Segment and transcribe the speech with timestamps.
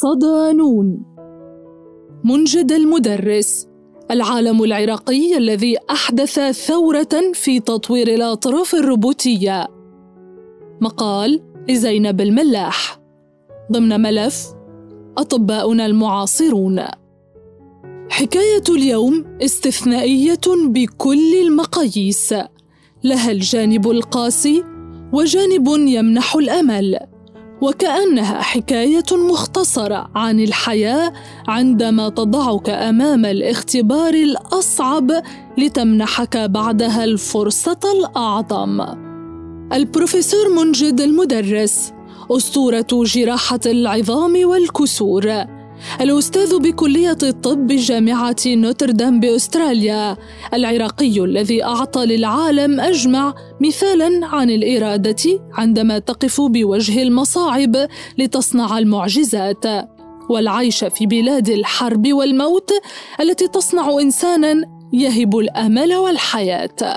[0.00, 1.02] صدانون.
[2.24, 3.68] منجد المدرس
[4.10, 9.68] العالم العراقي الذي أحدث ثورة في تطوير الأطراف الروبوتية.
[10.80, 13.00] مقال لزينب الملاح.
[13.72, 14.54] ضمن ملف
[15.18, 16.80] أطباؤنا المعاصرون.
[18.10, 22.34] حكاية اليوم استثنائية بكل المقاييس.
[23.04, 24.64] لها الجانب القاسي
[25.12, 27.15] وجانب يمنح الأمل.
[27.60, 31.12] وكأنها حكاية مختصرة عن الحياة
[31.48, 35.10] عندما تضعك أمام الاختبار الأصعب
[35.58, 38.80] لتمنحك بعدها الفرصة الأعظم.
[39.72, 41.92] البروفيسور منجد المدرس
[42.30, 45.55] أسطورة جراحة العظام والكسور.
[46.00, 50.16] الأستاذ بكلية الطب بجامعة نوتردام بأستراليا
[50.54, 57.76] العراقي الذي أعطى للعالم أجمع مثالا عن الإرادة عندما تقف بوجه المصاعب
[58.18, 59.64] لتصنع المعجزات.
[60.30, 62.70] والعيش في بلاد الحرب والموت
[63.20, 66.96] التي تصنع إنسانا يهب الأمل والحياة.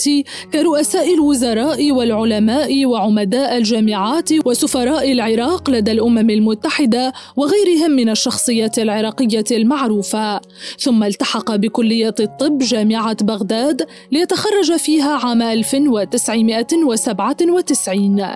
[0.53, 10.41] كرؤساء الوزراء والعلماء وعمداء الجامعات وسفراء العراق لدى الأمم المتحدة وغيرهم من الشخصيات العراقية المعروفة
[10.79, 18.27] ثم التحق بكلية الطب جامعة بغداد ليتخرج فيها عام 1997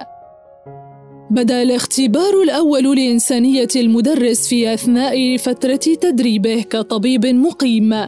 [1.30, 8.06] بدأ الاختبار الأول لإنسانية المدرس في أثناء فترة تدريبه كطبيب مقيم.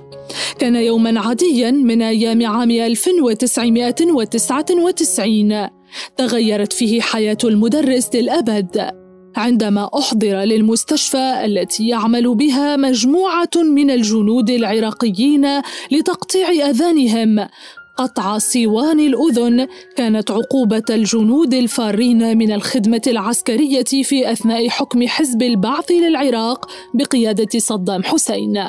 [0.58, 5.68] كان يوما عاديا من أيام عام 1999
[6.16, 9.01] تغيرت فيه حياة المدرس للأبد.
[9.36, 15.46] عندما أحضر للمستشفى التي يعمل بها مجموعة من الجنود العراقيين
[15.90, 17.48] لتقطيع أذانهم
[17.96, 25.90] قطع سيوان الأذن كانت عقوبة الجنود الفارين من الخدمة العسكرية في أثناء حكم حزب البعث
[25.90, 28.68] للعراق بقيادة صدام حسين.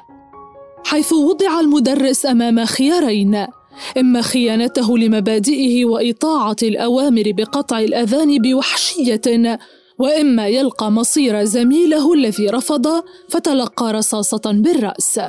[0.86, 3.46] حيث وضع المدرس أمام خيارين
[3.98, 9.58] إما خيانته لمبادئه وإطاعة الأوامر بقطع الأذان بوحشية
[10.00, 15.20] وإما يلقى مصير زميله الذي رفض فتلقى رصاصة بالرأس.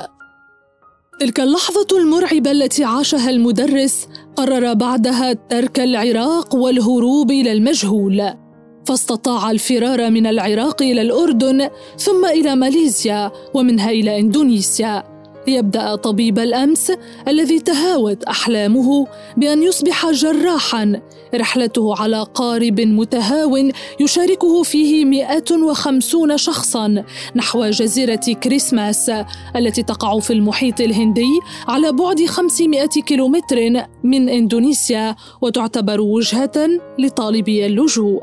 [1.19, 8.33] تلك اللحظة المرعبة التي عاشها المدرس قرر بعدها ترك العراق والهروب إلى المجهول
[8.85, 15.14] فاستطاع الفرار من العراق إلى الأردن ثم إلى ماليزيا ومنها إلى إندونيسيا.
[15.47, 16.91] ليبدا طبيب الأمس
[17.27, 19.07] الذي تهاوت أحلامه
[19.37, 21.01] بأن يصبح جراحا.
[21.35, 27.03] رحلته على قارب متهاون يشاركه فيه 150 شخصا
[27.35, 29.11] نحو جزيرة كريسماس
[29.55, 33.57] التي تقع في المحيط الهندي على بعد 500 كيلومتر
[34.03, 36.69] من إندونيسيا وتعتبر وجهة
[36.99, 38.21] لطالبي اللجوء.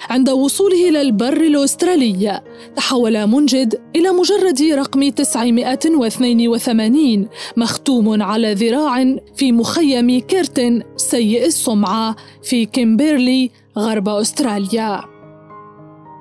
[0.00, 2.40] عند وصوله إلى البر الأسترالي
[2.76, 12.64] تحول منجد إلى مجرد رقم 982 مختوم على ذراع في مخيم كيرتن سيء السمعة في
[12.64, 15.00] كيمبيرلي غرب أستراليا.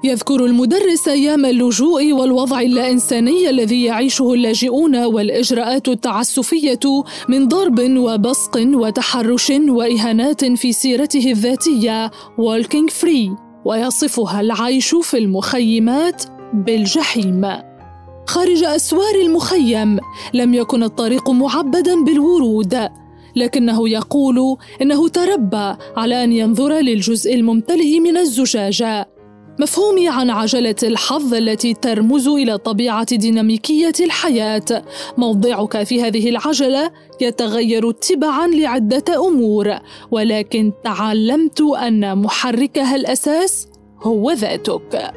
[0.03, 8.57] يذكر المدرس أيام اللجوء والوضع اللا انساني الذي يعيشه اللاجئون والإجراءات التعسفية من ضرب وبصق
[8.57, 13.44] وتحرش وإهانات في سيرته الذاتية walking free.
[13.65, 16.23] ويصفها العيش في المخيمات
[16.53, 17.47] بالجحيم.
[18.27, 20.00] خارج أسوار المخيم
[20.33, 22.89] لم يكن الطريق معبدا بالورود
[23.35, 29.14] لكنه يقول إنه تربى على أن ينظر للجزء الممتلئ من الزجاجة.
[29.60, 34.84] مفهومي عن عجلة الحظ التي ترمز إلى طبيعة ديناميكية الحياة.
[35.18, 36.92] موضعك في هذه العجلة
[37.22, 39.75] يتغير تبعا لعدة أمور
[40.12, 43.68] ولكن تعلمت أن محركها الأساس
[44.02, 45.13] هو ذاتك.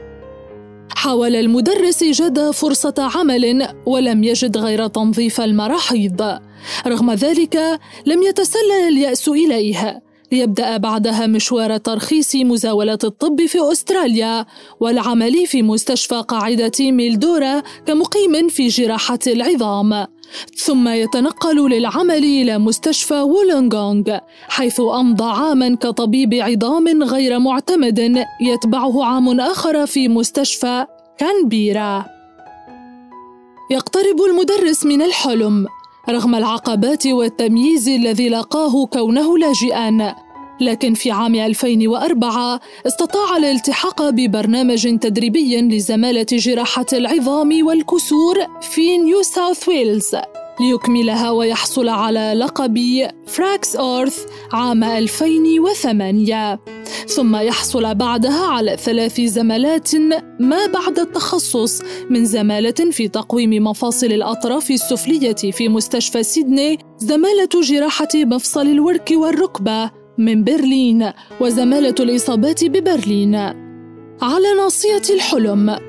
[0.97, 6.39] حاول المدرس إيجاد فرصة عمل ولم يجد غير تنظيف المراحيض.
[6.87, 10.08] رغم ذلك لم يتسلل اليأس إليه.
[10.33, 14.47] ليبدأ بعدها مشوار ترخيص مزاولة الطب في أستراليا
[14.81, 20.07] والعمل في مستشفى قاعدة ميلدورا كمقيم في جراحة العظام.
[20.57, 29.41] ثم يتنقل للعمل إلى مستشفى وولونغونغ حيث أمضى عاما كطبيب عظام غير معتمد يتبعه عام
[29.41, 30.87] آخر في مستشفى
[31.19, 32.05] كانبيرا.
[33.71, 35.67] يقترب المدرس من الحلم.
[36.11, 40.15] رغم العقبات والتمييز الذي لاقاه كونه لاجئا.
[40.61, 49.69] لكن في عام 2004 استطاع الالتحاق ببرنامج تدريبي لزمالة جراحة العظام والكسور في نيو ساوث
[49.69, 50.17] ويلز.
[50.61, 52.79] ليكملها ويحصل على لقب
[53.27, 56.61] FRACS Orth عام 2008
[57.07, 59.95] ثم يحصل بعدها على ثلاث زمالات
[60.41, 68.09] ما بعد التخصص من زمالة في تقويم مفاصل الأطراف السفلية في مستشفى سيدني زمالة جراحة
[68.15, 73.35] مفصل الورك والركبة من برلين وزمالة الإصابات ببرلين.
[74.23, 75.88] على ناصية الحلم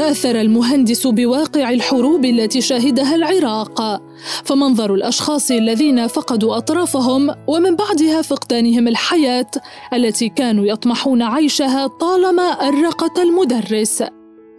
[0.00, 4.02] تأثر المهندس بواقع الحروب التي شهدها العراق.
[4.44, 9.50] فمنظر الأشخاص الذين فقدوا أطرافهم ومن بعدها فقدانهم الحياة
[9.92, 14.02] التي كانوا يطمحون عيشها طالما أرقت المدرس.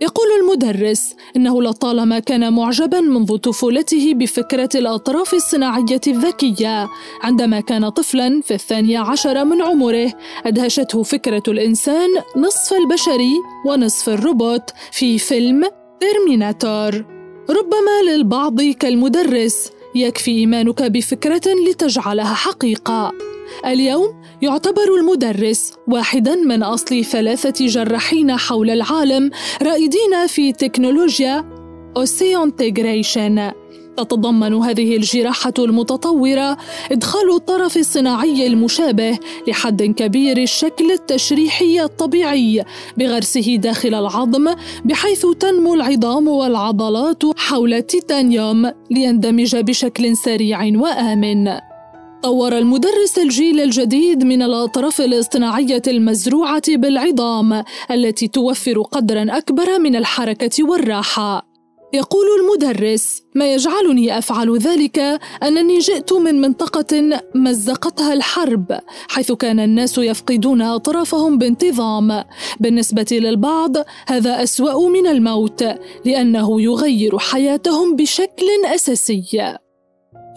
[0.01, 6.89] يقول المدرس إنه لطالما كان معجبا منذ طفولته بفكرة الأطراف الصناعية الذكية
[7.21, 10.13] عندما كان طفلا في الثانية عشر من عمره
[10.45, 13.33] أدهشته فكرة الإنسان نصف البشري
[13.65, 15.69] ونصف الروبوت في فيلم
[15.99, 17.05] Terminator.
[17.49, 23.30] ربما للبعض كالمدرس يكفي إيمانك بفكرة لتجعلها حقيقة.
[23.65, 29.29] اليوم يعتبر المدرس واحدا من أصل ثلاثة جراحين حول العالم
[29.61, 31.45] رائدين في تكنولوجيا
[31.97, 33.51] osseointegration
[33.97, 36.57] تتضمن هذه الجراحة المتطورة
[36.91, 42.63] إدخال الطرف الصناعي المشابه لحد كبير الشكل التشريحي الطبيعي
[42.97, 44.55] بغرسه داخل العظم
[44.85, 51.70] بحيث تنمو العظام والعضلات حول التيتانيوم ليندمج بشكل سريع وآمن.
[52.23, 60.63] طور المدرس الجيل الجديد من الأطراف الاصطناعية المزروعة بالعظام التي توفر قدرا أكبر من الحركة
[60.63, 61.51] والراحة.
[61.93, 68.79] يقول المدرس: ما يجعلني أفعل ذلك أنني جئت من منطقة مزقتها الحرب،
[69.09, 72.23] حيث كان الناس يفقدون أطرافهم بانتظام.
[72.59, 73.71] بالنسبة للبعض
[74.07, 75.63] هذا أسوأ من الموت،
[76.05, 79.57] لأنه يغير حياتهم بشكل أساسي.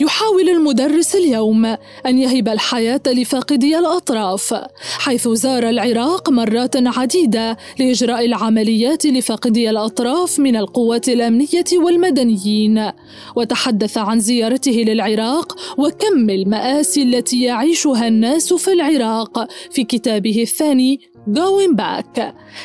[0.00, 1.64] يحاول المدرس اليوم
[2.06, 4.54] أن يهب الحياة لفاقدي الأطراف،
[4.98, 12.90] حيث زار العراق مرات عديدة لإجراء العمليات لفاقدي الأطراف من القوات الأمنية والمدنيين،
[13.36, 21.74] وتحدث عن زيارته للعراق وكم المآسي التي يعيشها الناس في العراق في كتابه الثاني Going
[21.76, 22.20] Back.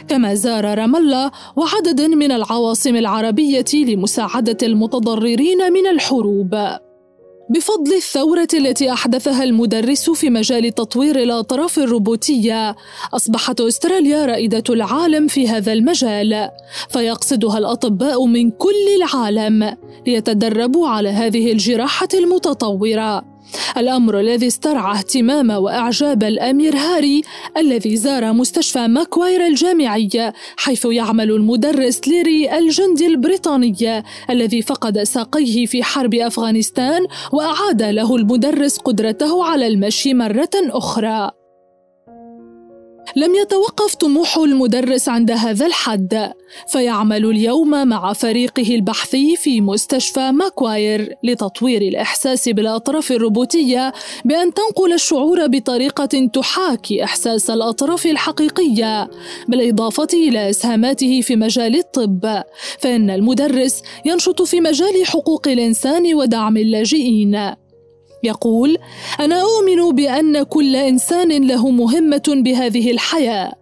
[0.08, 6.56] كما زار رام الله وعدد من العواصم العربية لمساعدة المتضررين من الحروب.
[7.50, 12.76] بفضل الثورة التي أحدثها المدرس في مجال تطوير الأطراف الروبوتية،
[13.14, 16.50] أصبحت أستراليا رائدة العالم في هذا المجال،
[16.90, 19.76] فيقصدها الأطباء من كل العالم
[20.08, 23.39] ليتدربوا على هذه الجراحة المتطورة.
[23.78, 27.22] الأمر الذي استرعى اهتمام وإعجاب الأمير هاري
[27.58, 35.84] الذي زار مستشفى ماكواير الجامعي حيث يعمل المدرس ليري الجندي البريطاني الذي فقد ساقيه في
[35.84, 41.39] حرب أفغانستان وأعاد له المدرس قدرته على المشي مرة أخرى.
[43.16, 46.32] لم يتوقف طموح المدرس عند هذا الحد
[46.68, 53.94] فيعمل اليوم مع فريقه البحثي في مستشفى ماكواير لتطوير الإحساس بالأطراف الروبوتية
[54.26, 59.10] بأن تنقل الشعور بطريقة تحاكي إحساس الأطراف الحقيقية
[59.48, 62.44] بالإضافة إلى إسهاماته في مجال الطب
[62.80, 67.56] فإن المدرس ينشط في مجال حقوق الإنسان ودعم اللاجئين.
[68.24, 68.78] يقول
[69.20, 73.54] أنا أؤمن بأن كل إنسان له مهمة بهذه الحياة.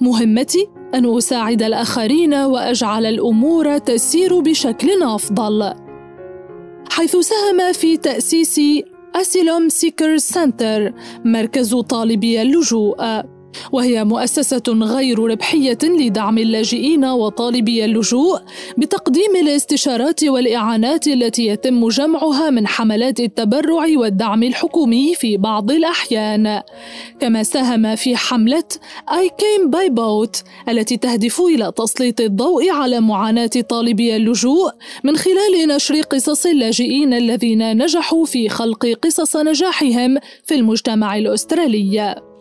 [0.00, 5.74] مهمتي أن أساعد الآخرين وأجعل الأمور تسير بشكل أفضل.
[6.90, 8.60] حيث ساهم في تأسيس
[9.14, 10.92] Asylum Seeker Centre
[11.24, 12.96] مركز طالبي اللجوء.
[13.72, 18.40] وهي مؤسسة غير ربحية لدعم اللاجئين وطالبي اللجوء
[18.78, 26.62] بتقديم الاستشارات والإعانات التي يتم جمعها من حملات التبرع والدعم الحكومي في بعض الأحيان.
[27.20, 28.64] كما ساهم في حملة
[29.10, 34.70] I came by boat التي تهدف إلى تسليط الضوء على معاناة طالبي اللجوء
[35.04, 42.33] من خلال نشر قصص اللاجئين الذين نجحوا في خلق قصص نجاحهم في المجتمع الأسترالي.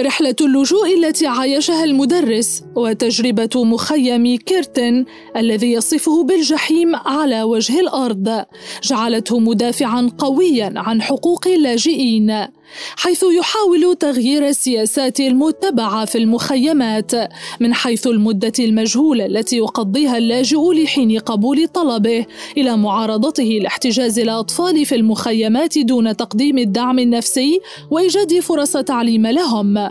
[0.00, 5.04] رحلة اللجوء التي عايشها المدرس وتجربة مخيم كيرتن
[5.36, 8.44] الذي يصفه بالجحيم على وجه الأرض
[8.82, 12.48] جعلته مدافعا قويا عن حقوق اللاجئين.
[12.96, 17.12] حيث يحاول تغيير السياسات المتبعة في المخيمات
[17.60, 24.94] من حيث المدة المجهولة التي يقضيها اللاجئ لحين قبول طلبه إلى معارضته لاحتجاز الأطفال في
[24.94, 27.60] المخيمات دون تقديم الدعم النفسي
[27.90, 29.88] وإيجاد فرص تعليم لهم.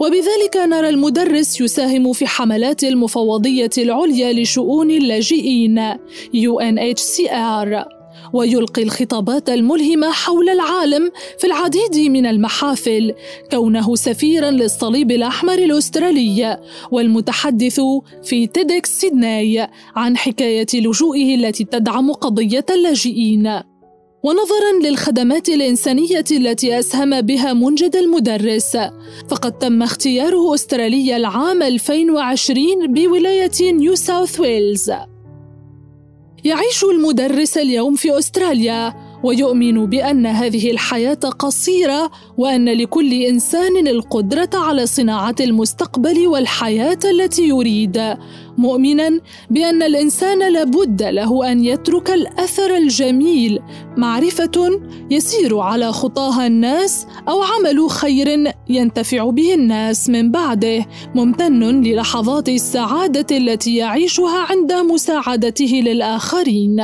[0.00, 5.94] وبذلك نرى المدرس يساهم في حملات المفوضية العليا لشؤون اللاجئين
[6.34, 8.01] UNHCR
[8.32, 13.14] ويلقي الخطابات الملهمة حول العالم في العديد من المحافل
[13.50, 16.58] كونه سفيرا للصليب الأحمر الأسترالي
[16.90, 17.80] والمتحدث
[18.22, 23.60] في TEDx Sydney عن حكاية لجوئه التي تدعم قضية اللاجئين.
[24.24, 28.76] ونظرا للخدمات الإنسانية التي أسهم بها منجد المدرس
[29.28, 34.92] فقد تم اختياره أسترالي العام 2020 بولاية نيو ساوث ويلز.
[36.44, 38.94] يعيش المدرس اليوم في أستراليا.
[39.22, 48.16] ويؤمن بأن هذه الحياة قصيرة وأن لكل إنسان القدرة على صناعة المستقبل والحياة التي يريد.
[48.58, 53.60] مؤمنا بأن الإنسان لابد له أن يترك الأثر الجميل
[53.96, 60.86] معرفة يسير على خطاها الناس أو عمل خير ينتفع به الناس من بعده.
[61.14, 66.82] ممتن للحظات السعادة التي يعيشها عند مساعدته للآخرين.